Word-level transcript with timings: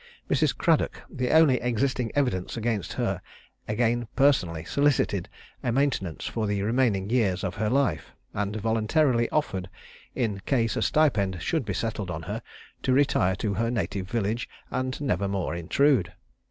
Mrs. 0.31 0.57
Cradock, 0.57 1.03
the 1.11 1.29
only 1.29 1.61
existing 1.61 2.11
evidence 2.15 2.57
against 2.57 2.93
her, 2.93 3.21
again 3.67 4.07
personally 4.15 4.65
solicited 4.65 5.29
a 5.61 5.71
maintenance 5.71 6.25
for 6.25 6.47
the 6.47 6.63
remaining 6.63 7.11
years 7.11 7.43
of 7.43 7.53
her 7.53 7.69
life; 7.69 8.11
and 8.33 8.55
voluntarily 8.55 9.29
offered, 9.29 9.69
in 10.15 10.39
case 10.39 10.75
a 10.75 10.81
stipend 10.81 11.39
should 11.39 11.65
be 11.65 11.73
settled 11.75 12.09
on 12.09 12.23
her, 12.23 12.41
to 12.81 12.93
retire 12.93 13.35
to 13.35 13.53
her 13.53 13.69
native 13.69 14.09
village, 14.09 14.49
and 14.71 14.99
never 15.01 15.27
more 15.27 15.53
intrude. 15.53 16.11